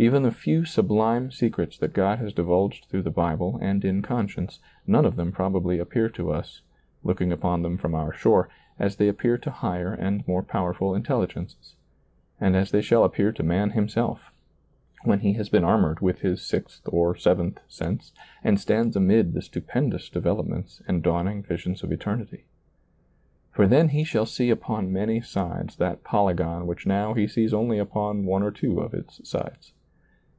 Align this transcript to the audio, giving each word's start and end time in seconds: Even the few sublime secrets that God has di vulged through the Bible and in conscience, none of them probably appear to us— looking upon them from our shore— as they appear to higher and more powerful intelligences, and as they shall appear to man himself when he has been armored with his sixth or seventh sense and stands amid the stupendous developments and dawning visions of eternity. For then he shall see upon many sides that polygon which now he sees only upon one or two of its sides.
Even 0.00 0.22
the 0.22 0.30
few 0.30 0.64
sublime 0.64 1.32
secrets 1.32 1.76
that 1.78 1.92
God 1.92 2.20
has 2.20 2.32
di 2.32 2.42
vulged 2.44 2.84
through 2.86 3.02
the 3.02 3.10
Bible 3.10 3.58
and 3.60 3.84
in 3.84 4.00
conscience, 4.00 4.60
none 4.86 5.04
of 5.04 5.16
them 5.16 5.32
probably 5.32 5.80
appear 5.80 6.08
to 6.10 6.30
us— 6.30 6.60
looking 7.02 7.32
upon 7.32 7.62
them 7.62 7.76
from 7.76 7.96
our 7.96 8.12
shore— 8.12 8.48
as 8.78 8.94
they 8.94 9.08
appear 9.08 9.36
to 9.38 9.50
higher 9.50 9.92
and 9.92 10.24
more 10.28 10.44
powerful 10.44 10.94
intelligences, 10.94 11.74
and 12.40 12.54
as 12.54 12.70
they 12.70 12.80
shall 12.80 13.02
appear 13.02 13.32
to 13.32 13.42
man 13.42 13.70
himself 13.70 14.30
when 15.02 15.18
he 15.18 15.32
has 15.32 15.48
been 15.48 15.64
armored 15.64 15.98
with 15.98 16.20
his 16.20 16.42
sixth 16.46 16.82
or 16.92 17.16
seventh 17.16 17.58
sense 17.66 18.12
and 18.44 18.60
stands 18.60 18.94
amid 18.94 19.32
the 19.34 19.42
stupendous 19.42 20.08
developments 20.08 20.80
and 20.86 21.02
dawning 21.02 21.42
visions 21.42 21.82
of 21.82 21.90
eternity. 21.90 22.44
For 23.50 23.66
then 23.66 23.88
he 23.88 24.04
shall 24.04 24.26
see 24.26 24.50
upon 24.50 24.92
many 24.92 25.20
sides 25.20 25.74
that 25.78 26.04
polygon 26.04 26.68
which 26.68 26.86
now 26.86 27.14
he 27.14 27.26
sees 27.26 27.52
only 27.52 27.80
upon 27.80 28.26
one 28.26 28.44
or 28.44 28.52
two 28.52 28.78
of 28.78 28.94
its 28.94 29.28
sides. 29.28 29.72